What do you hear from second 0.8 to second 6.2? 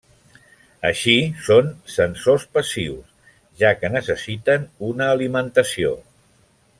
Així, són sensors passius, ja que necessiten una alimentació.